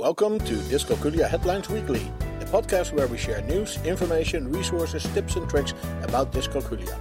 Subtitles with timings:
[0.00, 2.10] Welcome to Dyscalculia Headlines Weekly,
[2.40, 6.98] a podcast where we share news, information, resources, tips, and tricks about dyscalculia.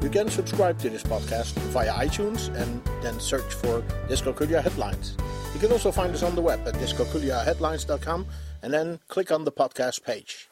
[0.00, 5.16] You can subscribe to this podcast via iTunes and then search for Dyscalculia Headlines.
[5.52, 8.26] You can also find us on the web at dyscalculiaheadlines.com
[8.62, 10.48] and then click on the podcast page.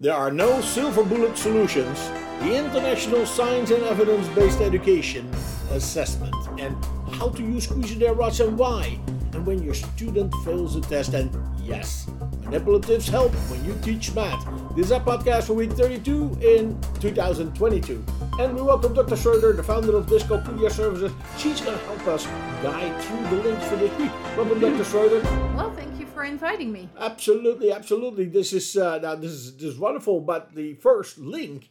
[0.00, 1.98] There are no silver bullet solutions.
[2.38, 5.28] The International Science and Evidence Based Education
[5.72, 6.76] Assessment and
[7.16, 9.00] how to use Cuisenaire rods and why.
[9.36, 11.30] And when your student fails a test, and
[11.62, 12.06] yes,
[12.40, 14.42] manipulatives help when you teach math.
[14.74, 18.02] This is our podcast for week 32 in 2022.
[18.40, 19.14] And we welcome Dr.
[19.14, 21.12] Schroeder, the founder of Dyscalculia Services.
[21.36, 22.24] She's going to help us
[22.62, 24.10] guide through the links for this week.
[24.38, 24.84] Welcome, Dr.
[24.84, 25.20] Schroeder.
[25.54, 26.88] Well, thank you for inviting me.
[26.98, 28.24] Absolutely, absolutely.
[28.24, 31.68] This is uh, now this is this is wonderful, but the first link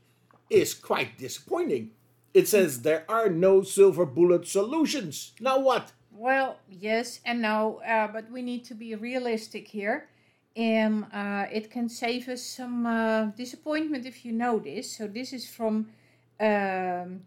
[0.51, 1.93] is quite disappointing.
[2.31, 5.31] It says there are no silver bullet solutions.
[5.39, 5.93] Now what?
[6.17, 10.07] Well, yes and no, uh, but we need to be realistic here.
[10.55, 14.95] And uh, it can save us some uh, disappointment if you know this.
[14.95, 15.89] So, this is from
[16.39, 17.23] um,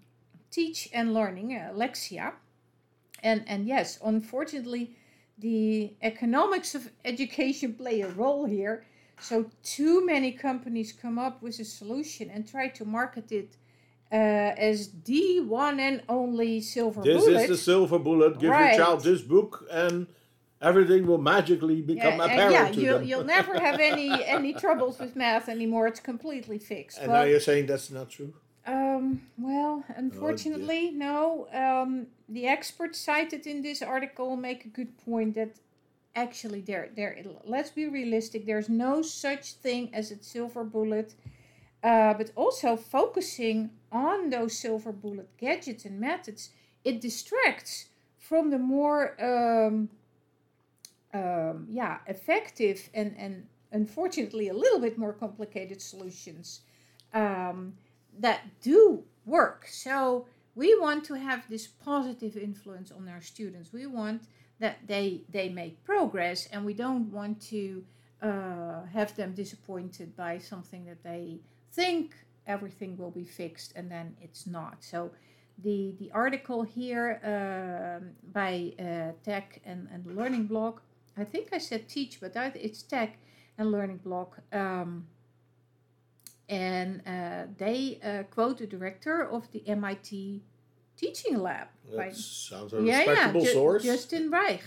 [0.50, 2.32] Teach and Learning, Lexia.
[3.22, 4.96] And, and yes, unfortunately,
[5.38, 8.86] the economics of education play a role here.
[9.20, 13.58] So, too many companies come up with a solution and try to market it
[14.12, 14.14] uh,
[14.70, 17.32] as the one and only silver This bullet.
[17.32, 18.38] This is the silver bullet.
[18.38, 18.74] Give Right.
[18.76, 20.06] your child this book, and
[20.60, 23.08] everything will magically become Yeah, and apparent yeah, to you'll, them.
[23.08, 25.86] you'll never have any any troubles with math anymore.
[25.86, 26.98] It's completely fixed.
[26.98, 28.32] and well, now you're saying that's not true.
[28.66, 31.46] um, Oh, well, unfortunately, no.
[31.64, 35.52] Um, the experts cited in this article make a good point that
[36.14, 38.40] actually there there let's be realistic.
[38.46, 41.14] There's no such thing as a silver bullet.
[41.82, 46.50] Uh, but also focusing on those silver bullet gadgets and methods,
[46.84, 49.88] it distracts from the more um,
[51.14, 56.60] um, yeah effective and and unfortunately a little bit more complicated solutions
[57.14, 57.74] um,
[58.18, 59.66] that do work.
[59.68, 63.72] So we want to have this positive influence on our students.
[63.72, 64.22] We want
[64.58, 67.84] that they they make progress, and we don't want to
[68.20, 71.38] uh, have them disappointed by something that they
[71.72, 72.14] think
[72.46, 74.76] everything will be fixed and then it's not.
[74.80, 75.10] So
[75.62, 80.80] the the article here um, by uh, Tech and, and Learning Blog,
[81.16, 83.18] I think I said teach, but that, it's Tech
[83.58, 84.34] and Learning Blog.
[84.52, 85.06] Um,
[86.48, 90.42] and uh, they uh, quote the director of the MIT
[90.96, 91.68] Teaching Lab.
[91.90, 93.82] That by- sounds a respectable Ju- source.
[93.82, 94.64] Justin Reich.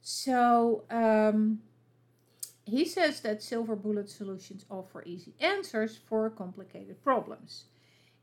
[0.00, 1.60] So um,
[2.68, 7.64] he says that silver bullet solutions offer easy answers for complicated problems.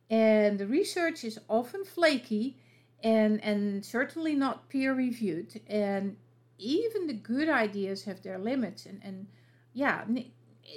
[0.09, 2.57] And the research is often flaky
[3.03, 5.61] and, and certainly not peer reviewed.
[5.67, 6.17] And
[6.57, 8.85] even the good ideas have their limits.
[8.85, 9.27] And, and
[9.73, 10.05] yeah,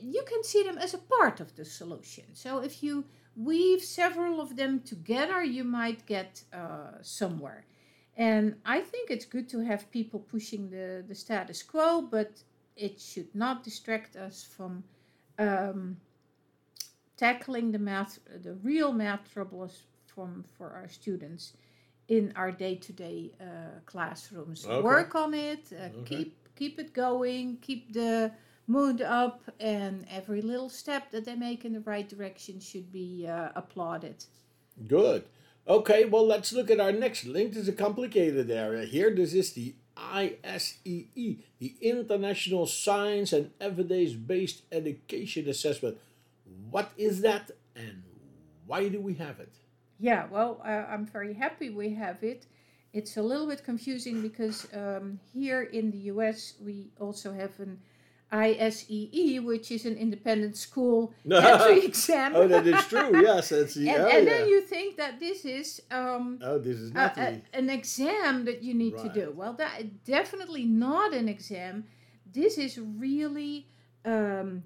[0.02, 2.24] you can see them as a part of the solution.
[2.32, 3.04] So if you
[3.36, 7.66] weave several of them together, you might get uh, somewhere.
[8.16, 12.42] And I think it's good to have people pushing the, the status quo, but
[12.78, 14.84] it should not distract us from
[15.38, 15.96] um,
[17.16, 21.52] tackling the math, the real math troubles from for our students
[22.08, 23.44] in our day-to-day uh,
[23.84, 24.64] classrooms.
[24.64, 24.82] Okay.
[24.82, 25.72] Work on it.
[25.72, 26.16] Uh, Okay.
[26.16, 27.58] Keep keep it going.
[27.60, 28.32] Keep the
[28.66, 33.26] mood up, and every little step that they make in the right direction should be
[33.26, 34.24] uh, applauded.
[34.86, 35.24] Good.
[35.66, 37.52] Okay, well, let's look at our next link.
[37.52, 39.14] This is a complicated area here.
[39.14, 45.98] This is the ISEE, the International Science and Evidence Based Education Assessment.
[46.70, 48.02] What is that and
[48.66, 49.52] why do we have it?
[49.98, 52.46] Yeah, well, uh, I'm very happy we have it.
[52.92, 57.78] It's a little bit confusing because um, here in the US we also have an
[58.32, 62.32] ISEE, which is an independent school entry exam.
[62.34, 63.22] Oh, that is true.
[63.22, 63.88] Yes, that's the.
[63.88, 64.32] and oh, and yeah.
[64.32, 67.58] then you think that this is um, oh, this is a- not a- the.
[67.58, 69.32] an exam that you need to do.
[69.34, 71.84] Well, that definitely not an exam.
[72.30, 73.68] This is really
[74.04, 74.62] um,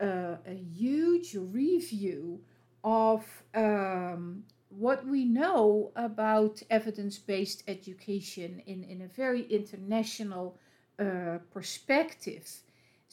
[0.00, 2.40] uh, a huge review
[2.82, 3.24] of
[3.54, 10.56] um, what we know about evidence-based education in, in a very international
[10.98, 12.48] uh, perspective.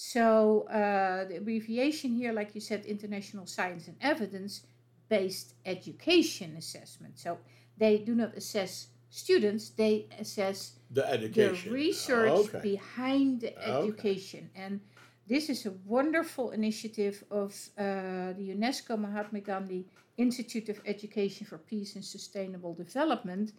[0.01, 4.61] So uh, the abbreviation here, like you said, International Science and Evidence
[5.09, 7.19] Based Education Assessment.
[7.19, 7.37] So
[7.77, 11.69] they do not assess students; they assess The education.
[11.69, 12.61] the research Okay.
[12.61, 13.71] behind the Okay.
[13.73, 14.49] education.
[14.55, 14.79] And
[15.27, 19.85] this is a wonderful initiative of uh, the UNESCO Mahatma Gandhi
[20.15, 23.51] Institute of Education for Peace and Sustainable Development.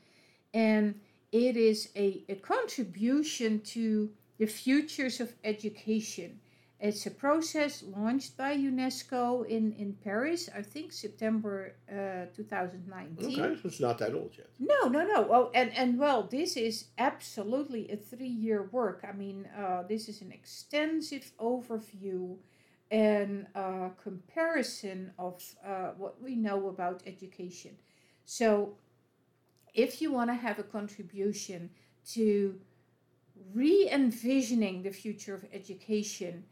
[0.55, 0.95] And
[1.33, 4.11] it is a, a contribution to
[4.41, 6.41] the futures of education.
[6.81, 13.27] It's a process launched by UNESCO in, in Paris, I think September uh, 2019.
[13.27, 14.47] Okay, so it's not that old yet.
[14.59, 15.29] No, no, no.
[15.31, 19.05] Oh, and, and well, this is absolutely a three year work.
[19.07, 22.37] I mean, uh, this is an extensive overview
[22.91, 27.73] and uh, comparison of uh, what we know about education.
[28.25, 28.79] So,
[29.75, 31.69] if you want to have a contribution
[32.13, 32.59] to
[33.55, 36.45] re envisioning the future of education,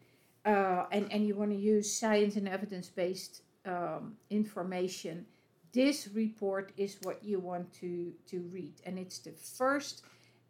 [0.44, 5.26] uh, and, and you want to use science and evidence based um, information,
[5.72, 8.74] this report is what you want to, to read.
[8.86, 10.02] And it's the first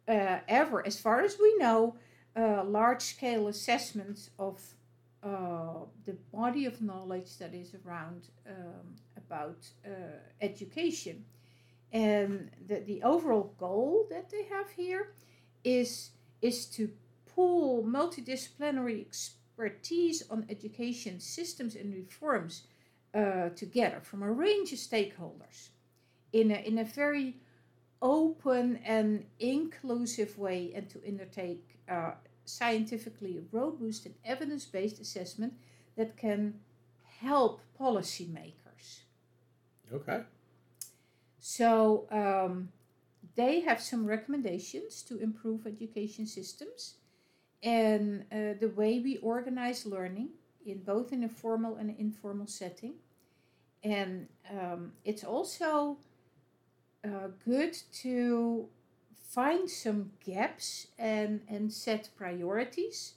[0.07, 1.95] uh, ever, as far as we know,
[2.35, 4.61] uh, large scale assessment of
[5.23, 9.89] uh, the body of knowledge that is around um, about uh,
[10.41, 11.25] education.
[11.91, 15.11] And the, the overall goal that they have here
[15.63, 16.89] is, is to
[17.25, 22.63] pool multidisciplinary expertise on education systems and reforms
[23.13, 25.69] uh, together from a range of stakeholders
[26.33, 27.35] in a, in a very
[28.01, 32.11] open and inclusive way and to undertake uh,
[32.45, 35.53] scientifically robust and evidence based assessment
[35.97, 36.53] that can
[37.19, 39.01] help policymakers.
[39.91, 40.21] Okay.
[41.39, 42.69] So um,
[43.39, 46.95] they have some recommendations to improve education systems
[47.63, 50.29] and uh, the way we organize learning
[50.65, 52.95] in both in a formal and informal setting.
[53.81, 55.97] And um, it's also
[57.05, 58.67] uh, good to
[59.29, 63.13] find some gaps and, and set priorities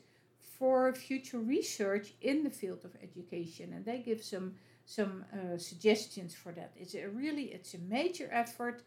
[0.56, 3.72] for future research in the field of education.
[3.72, 4.54] And they give some
[4.84, 6.72] some uh, suggestions for that.
[6.76, 8.82] It's a really it's a major effort,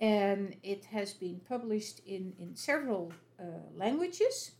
[0.00, 3.44] and it has been published in in several uh,
[3.76, 4.52] languages.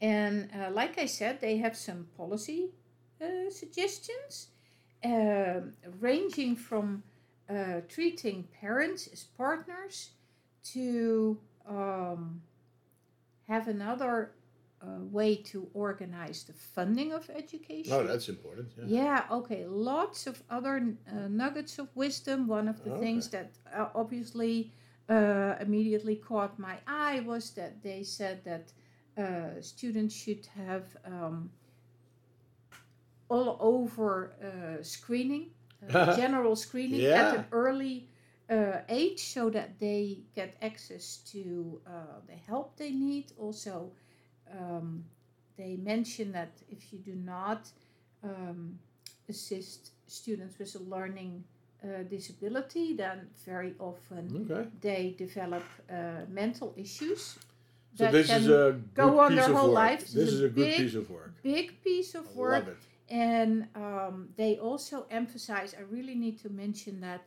[0.00, 2.70] And uh, like I said, they have some policy
[3.22, 4.48] uh, suggestions,
[5.04, 5.60] uh,
[6.00, 7.04] ranging from
[7.48, 10.10] uh, treating parents as partners
[10.64, 11.38] to
[11.68, 12.42] um,
[13.48, 14.32] have another
[14.82, 17.92] uh, way to organize the funding of education.
[17.92, 18.68] Oh, that's important.
[18.76, 18.84] Yeah.
[18.88, 19.66] Yeah, okay.
[19.66, 20.76] Lots of other
[21.10, 22.46] uh, nuggets of wisdom.
[22.48, 23.00] One of the Okay.
[23.00, 24.72] things that uh, obviously
[25.08, 28.72] uh, immediately caught my eye was that they said that
[29.16, 31.50] uh, students should have um,
[33.28, 35.50] all over uh, screening,
[35.82, 38.08] uh, general screening at an early
[38.50, 41.90] uh, age so that they get access to uh,
[42.26, 43.32] the help they need.
[43.38, 43.92] Also,
[44.50, 45.04] um,
[45.56, 47.68] they mention that if you do not
[48.24, 48.78] um,
[49.28, 51.44] assist students with a learning
[51.84, 54.68] uh, disability, then very often Okay.
[54.80, 55.94] they develop uh,
[56.28, 57.38] mental issues.
[57.94, 59.74] So that this can is a good go on their whole work.
[59.74, 60.12] lives.
[60.14, 61.32] This It's is a a good big- piece of work.
[61.42, 62.82] big piece of I work love it.
[63.10, 67.20] and um, they also emphasize i really need to mention that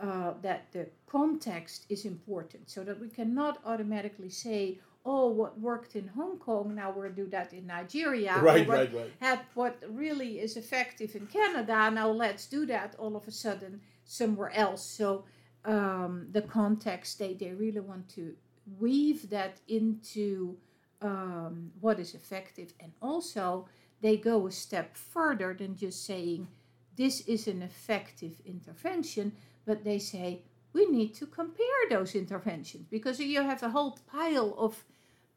[0.00, 4.78] uh, that the context is important so that we cannot automatically say
[5.10, 8.34] oh what worked in hong kong now we'll do that in nigeria.
[8.50, 9.12] Right, what right, right.
[9.20, 13.80] had what really is effective in canada now let's do that all of a sudden
[14.08, 14.84] somewhere else.
[14.84, 15.24] So
[15.64, 18.34] um, the context they, they really want to
[18.80, 20.56] weave that into
[21.00, 22.72] um, what is effective.
[22.80, 23.68] And also
[24.00, 26.48] they go a step further than just saying
[26.96, 29.32] this is an effective intervention,
[29.64, 34.54] but they say we need to compare those interventions because you have a whole pile
[34.58, 34.84] of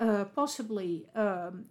[0.02, 1.66] uh, possibly um,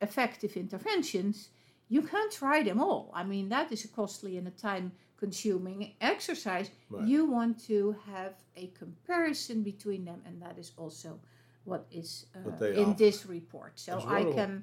[0.00, 1.50] effective interventions.
[1.88, 3.10] You can't try them all.
[3.14, 6.70] I mean, that is a costly and a time consuming exercise.
[6.88, 7.06] Right.
[7.06, 11.18] You want to have a comparison between them, and that is also
[11.64, 12.98] what is uh, What in offer.
[12.98, 13.72] this report.
[13.78, 14.62] So I can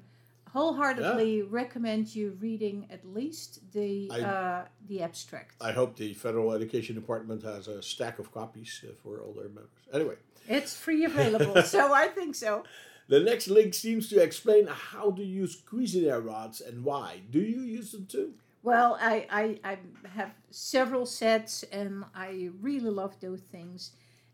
[0.52, 5.56] wholeheartedly recommend you reading at least the I- uh, the abstract.
[5.60, 9.48] I hope the Federal Education Department has a stack of copies uh, for all their
[9.48, 9.70] members.
[9.92, 10.16] Anyway,
[10.48, 12.64] it's free available, so I think so.
[13.08, 17.22] the next link seems to explain how to use Cuisenaire rods and why.
[17.30, 18.34] Do you use them too?
[18.62, 19.78] Well, I, I, I
[20.14, 23.90] have several sets, and I really love those things.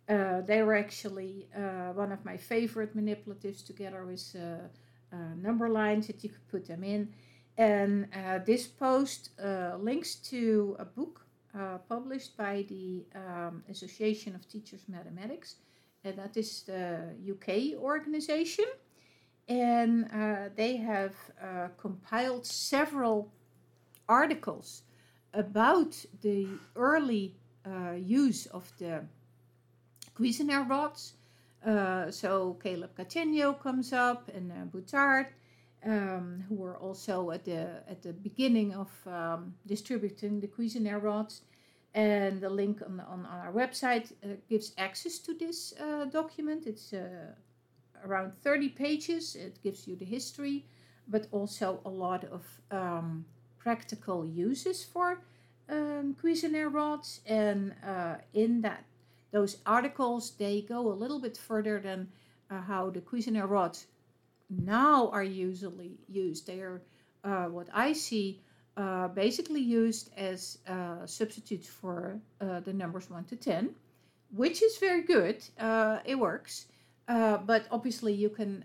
[0.07, 4.69] Uh, they were actually uh, one of my favorite manipulatives, together with uh,
[5.15, 7.09] uh, number lines that you could put them in.
[7.57, 11.25] And uh, this post uh, links to a book
[11.89, 15.57] published by the um, Association of Teachers Mathematics,
[16.05, 18.67] and that is the UK organization.
[19.49, 23.33] And uh, they have uh, compiled several
[24.09, 24.83] articles
[25.33, 27.35] about the early
[27.67, 29.05] uh, use of the
[30.15, 31.15] Cuisenaire rods
[32.11, 35.27] so Caleb Gattegno comes up and Boutard,
[35.85, 41.43] um, who were also at the at the beginning of um, distributing the Cuisenaire rods.
[41.99, 46.65] And the link on, on, on our website uh, gives access to this uh, document.
[46.69, 47.33] It's uh,
[48.05, 49.35] around 30 pages.
[49.35, 50.65] It gives you the history,
[51.09, 53.25] but also a lot of um,
[53.59, 55.23] practical uses for
[55.69, 56.15] um,
[56.71, 57.21] rods.
[57.27, 58.85] And uh, in that,
[59.33, 62.07] those articles, they go a little bit further than
[62.49, 63.89] uh, how the Cuisenaire rods
[64.49, 66.47] now are usually used.
[66.47, 66.81] They are,
[67.25, 68.41] uh, what I see,
[68.79, 73.75] uh, basically used as uh, substitutes for uh, the numbers 1 to 10,
[74.31, 75.43] which is very good.
[75.59, 76.67] Uh, it works.
[77.09, 78.65] Uh, but obviously, you can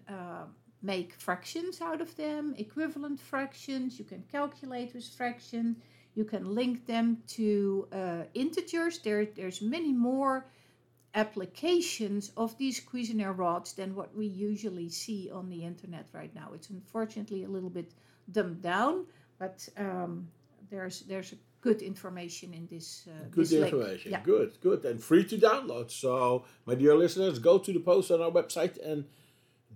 [0.84, 3.98] make fractions out of them, equivalent fractions.
[3.98, 5.78] You can calculate with fractions.
[6.14, 7.88] You can link them to
[8.36, 9.00] integers.
[9.00, 10.46] There, there's many more
[11.16, 16.50] applications of these Cuisenaire rods than what we usually see on the internet right now.
[16.54, 17.94] It's unfortunately a little bit
[18.32, 19.06] dumbed down,
[19.44, 20.28] but um,
[20.70, 23.08] there's there's good information in this.
[23.08, 24.12] Uh, good this information.
[24.12, 24.22] Yeah.
[24.24, 25.92] Good, good, and free to download.
[25.92, 29.06] So, my dear listeners, go to the post on our website and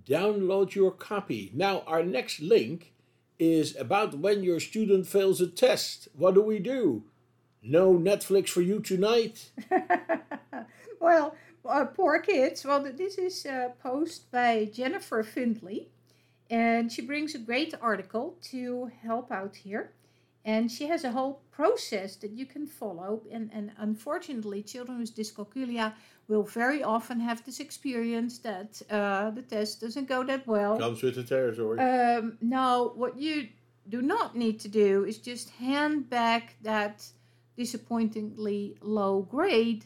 [0.06, 1.52] download your copy.
[1.54, 2.94] Now, our next link
[3.40, 6.08] is about when your student fails a test.
[6.14, 7.04] What do we do?
[7.62, 9.52] No Netflix for you tonight.
[11.00, 11.36] well,
[11.68, 12.64] uh, poor kids.
[12.66, 15.90] Well, this is a post by Jennifer Findley,
[16.50, 19.94] and she brings a great article to help out here.
[20.46, 23.22] And she has a whole process that you can follow.
[23.30, 25.94] And, and unfortunately, children with dyscalculia
[26.30, 30.78] will very often have this experience that uh, the test doesn't go that well.
[30.78, 31.80] Comes with the territory.
[31.80, 33.50] Um, now, what you
[33.90, 37.06] do not need to do is just hand back that
[37.58, 39.84] disappointingly low grade,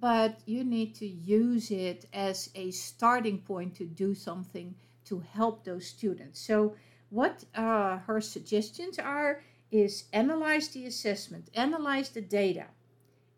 [0.00, 4.74] but you need to use it as a starting point to do something
[5.06, 6.40] to help those students.
[6.40, 6.74] So,
[7.10, 12.66] what uh, her suggestions are is analyze the assessment, analyze the data,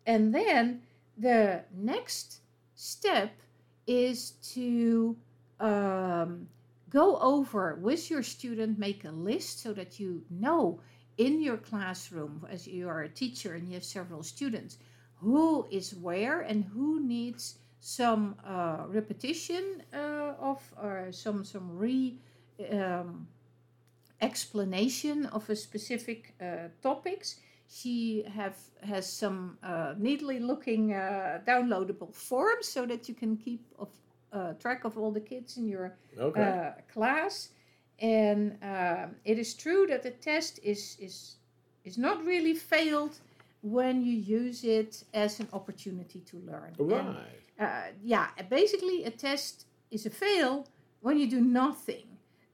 [0.05, 0.81] and then
[1.17, 2.39] the next
[2.75, 3.31] step
[3.85, 5.15] is to
[5.59, 6.47] um,
[6.89, 10.79] go over with your student, make a list so that you know
[11.17, 14.77] in your classroom, as you are a teacher and you have several students,
[15.15, 22.19] who is where and who needs some uh, repetition uh, of or some some re
[22.71, 23.27] um,
[24.21, 27.39] explanation of a specific uh, topics.
[27.69, 33.61] She have has some uh, neatly looking uh, downloadable forms so that you can keep
[33.77, 33.89] of,
[34.31, 36.71] uh, track of all the kids in your okay.
[36.91, 37.49] class.
[37.99, 38.57] And
[39.25, 41.35] it is true that the test is is
[41.83, 43.19] is not really failed
[43.61, 46.73] when you use it as an opportunity to learn.
[46.79, 47.17] right.
[47.57, 50.67] And, uh, yeah, basically a test is a fail
[51.01, 52.07] when you do nothing,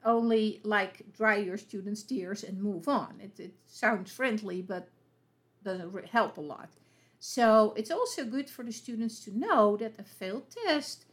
[0.05, 3.19] only like dry your students' tears and move on.
[3.21, 4.87] It, it sounds friendly, but
[5.63, 6.69] doesn't help a lot.
[7.19, 11.05] So it's also good for the students to know that a failed test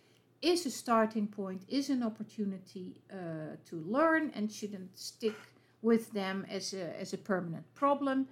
[0.42, 5.37] is a starting point, is an opportunity uh, to learn, and shouldn't stick
[5.82, 8.26] with them as a, as a permanent problem.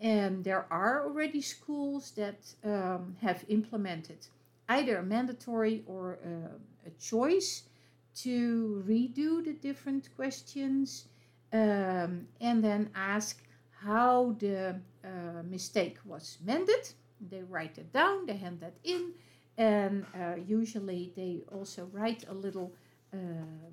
[0.00, 4.26] And there are already schools that um, have implemented
[4.68, 7.62] either a mandatory or a, a choice
[8.16, 11.06] to redo the different questions
[11.52, 16.90] um, and then ask how the uh, mistake was mended.
[17.30, 19.12] They write it down, they hand that in,
[19.56, 22.72] and uh, usually they also write a little
[23.14, 23.16] uh,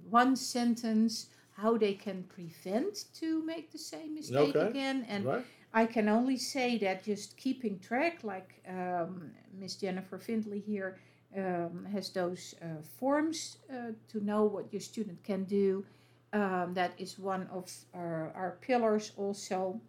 [0.10, 4.70] one sentence how they can prevent to make the same mistake Okay.
[4.70, 5.46] again and right.
[5.74, 11.00] I can only say that just keeping track, like um, Miss Jennifer Findley here
[11.36, 15.84] um, has those uh, forms uh, to know what your student can do.
[16.32, 19.80] Um, that is one of our, our pillars also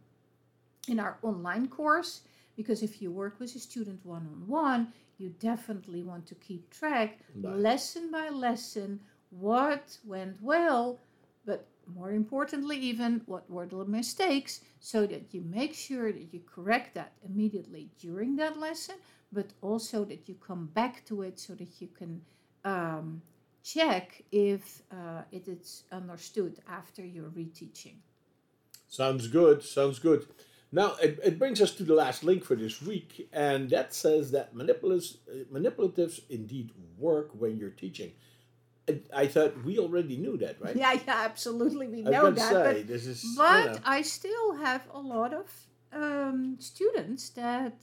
[0.88, 2.22] in our online course.
[2.56, 6.70] Because if you work with a student one on one, you definitely want to keep
[6.70, 7.56] track, Right.
[7.56, 9.00] lesson by lesson,
[9.30, 10.98] what went well,
[11.44, 16.40] but more importantly, even what were the mistakes, so that you make sure that you
[16.46, 18.96] correct that immediately during that lesson,
[19.32, 22.20] but also that you come back to it so that you can
[22.64, 23.22] um,
[23.62, 27.96] check if uh, it is understood after your reteaching.
[28.88, 29.62] Sounds good.
[29.62, 30.26] Sounds good.
[30.70, 34.32] Now it, it brings us to the last link for this week, and that says
[34.32, 38.12] that manipulatives uh, manipulatives indeed work when you're teaching.
[39.14, 40.76] I, thought we already knew that, right?
[40.76, 42.50] Yeah, yeah, absolutely, we know that.
[42.50, 43.24] say but is.
[43.24, 43.78] you know.
[43.84, 45.50] I still have a lot of
[45.92, 47.74] um, students that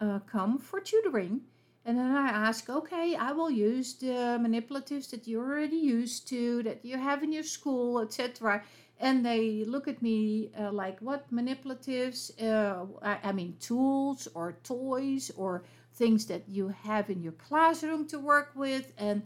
[0.00, 1.40] uh, come for tutoring
[1.86, 6.62] And then I ask, okay, I will use the manipulatives that you're already used to,
[6.62, 8.62] that you have in your school, etc.
[8.98, 12.32] And they look at me uh, like, what manipulatives?
[12.42, 18.06] Uh, I, I mean, tools or toys or things that you have in your classroom
[18.08, 18.92] to work with.
[18.96, 19.22] And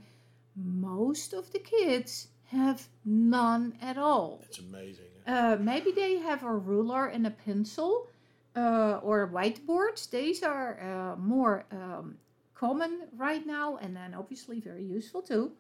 [0.65, 4.41] most of the kids have none at all.
[4.49, 5.05] It's amazing.
[5.27, 8.09] Uh, maybe they have a ruler and a pencil
[8.57, 10.09] uh, or whiteboards.
[10.11, 12.17] These are uh, more um,
[12.55, 15.53] common right now and then obviously very useful too.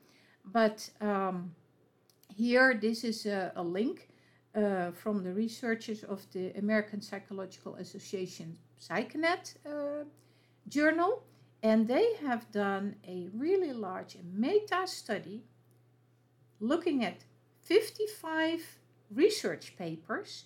[0.44, 1.54] But um,
[2.34, 4.08] here, this is a, a link
[4.54, 10.04] uh, from the researchers of the American Psychological Association PsycNET uh,
[10.68, 11.22] journal.
[11.62, 15.42] And they have done a really large meta study
[16.60, 17.24] looking at
[17.62, 18.78] 55
[19.10, 20.44] research papers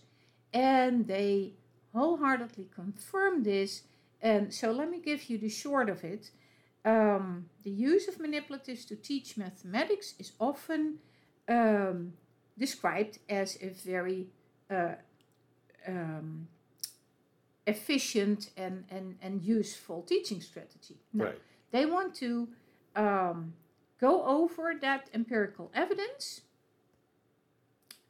[0.52, 1.52] and they
[1.94, 3.82] wholeheartedly confirm this.
[4.20, 6.30] And so let me give you the short of it.
[6.84, 10.98] Um, the use of manipulatives to teach mathematics is often
[11.48, 12.14] um,
[12.58, 14.26] described as a very
[14.70, 14.94] uh,
[15.86, 16.48] um,
[17.66, 20.96] efficient and, and, and useful teaching strategy.
[21.12, 21.38] Now, right.
[21.70, 22.48] They want to
[22.94, 23.54] um,
[24.00, 26.42] go over that empirical evidence.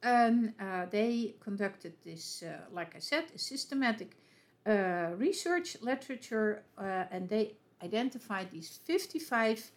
[0.01, 4.17] And uh, they conducted this, uh, like I said, a systematic
[4.65, 9.71] uh, research literature, uh, and they identified these 55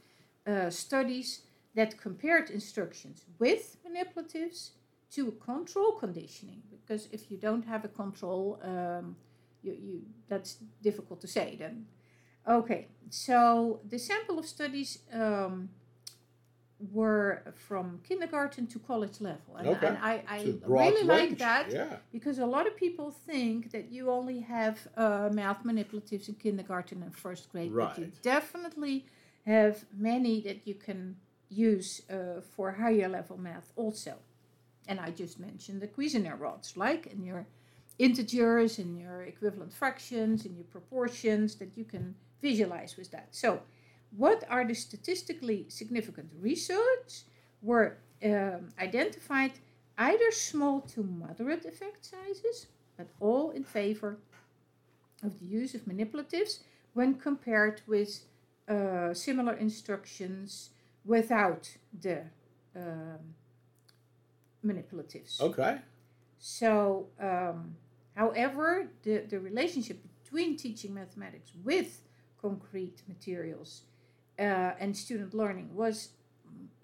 [0.47, 1.43] uh, studies
[1.75, 4.71] that compared instructions with manipulatives
[5.13, 6.63] to control conditioning.
[6.71, 9.17] Because if you don't have a control, um,
[9.67, 11.87] you, you, that's difficult to say then.
[12.49, 15.69] Okay, so the sample of studies um,
[16.93, 19.57] were from kindergarten to college level.
[19.57, 19.87] And, okay.
[19.87, 20.63] and I, I range.
[20.67, 21.97] really like that yeah.
[22.13, 27.03] because a lot of people think that you only have uh, math manipulatives in kindergarten
[27.03, 27.89] and first grade, right.
[27.89, 29.07] but you definitely
[29.47, 31.17] have many that you can
[31.49, 34.15] use uh, for higher level math also.
[34.89, 37.47] And I just mentioned the Cuisenaire rods, like in your
[37.99, 43.29] integers, and your equivalent fractions, and your proportions, that you can visualize with that.
[43.31, 43.61] So
[44.17, 47.25] what are the statistically significant research
[47.63, 49.53] were um, identified
[49.99, 54.19] either small to moderate effect sizes, but all in favor
[55.23, 56.61] of the use of manipulatives
[56.93, 58.25] when compared with
[58.69, 60.71] uh, similar instructions
[61.05, 62.23] without the
[62.75, 63.35] um,
[64.65, 65.41] manipulatives.
[65.41, 65.79] Okay.
[66.39, 67.77] So, um,
[68.17, 72.03] however, the, the relationship between teaching mathematics with
[72.41, 73.83] concrete materials
[74.39, 76.11] uh, and student learning was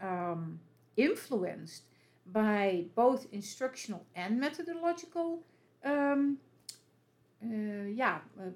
[0.00, 0.60] um,
[0.96, 1.82] influenced
[2.26, 5.42] by both instructional and methodological
[5.84, 6.38] um,
[7.44, 8.50] uh, yeah, uh,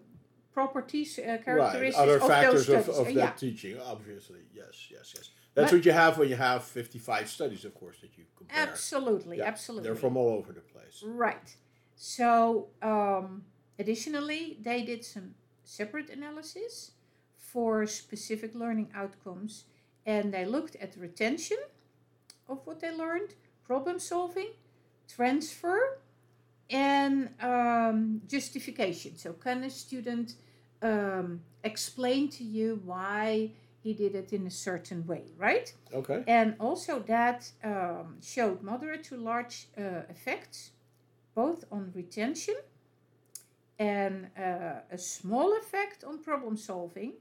[0.53, 2.03] properties, uh, characteristics right.
[2.03, 2.99] Other of factors those of, studies.
[3.01, 3.31] of that yeah.
[3.33, 4.41] teaching, obviously.
[4.55, 5.31] Yes, yes, yes.
[5.55, 8.63] That's But- what you have when you have 55 studies, of course, that you compare.
[8.63, 9.89] Absolutely, Yeah, absolutely.
[9.89, 11.03] They're from all over the place.
[11.05, 11.57] Right.
[11.97, 13.45] So, um,
[13.79, 16.93] additionally, they did some separate analysis
[17.37, 19.65] for specific learning outcomes
[20.05, 21.57] and they looked at retention
[22.49, 24.51] of what they learned, problem solving,
[25.09, 25.99] transfer,
[26.71, 29.17] and um, justification.
[29.17, 30.35] So, can a student
[30.83, 33.51] um, explain to you why
[33.83, 35.73] he did it in a certain way, right?
[35.95, 36.23] Okay.
[36.27, 40.71] And also that um, showed moderate to large uh, effects,
[41.37, 42.57] both on retention
[43.79, 47.13] and uh, a small effect on problem solving,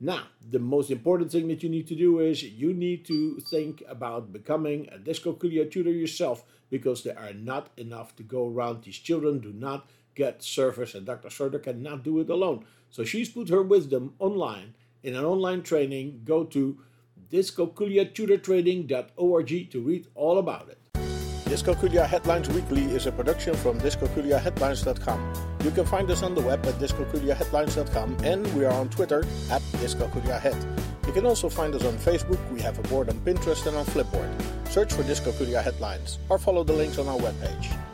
[0.00, 3.84] Now, the most important thing that you need to do is you need to think
[3.88, 8.82] about becoming a dyscalculia tutor yourself because there are not enough to go around.
[8.82, 11.30] These children do not get service, and Dr.
[11.30, 12.64] Schroeder cannot do it alone.
[12.90, 16.22] So she's put her wisdom online in an online training.
[16.24, 16.78] Go to
[17.30, 20.78] dyscalculiatutortraining.org to read all about it.
[21.44, 25.32] Dyscalculia Headlines Weekly is a production from dyscalculiaheadlines.com.
[25.62, 29.60] You can find us on the web at dyscalculiaheadlines.com and we are on Twitter at
[29.82, 30.56] dyscalculiahead.
[31.06, 33.84] You can also find us on Facebook, we have a board on Pinterest and on
[33.84, 34.30] Flipboard.
[34.68, 37.93] Search for Dyscalculia Headlines or follow the links on our webpage.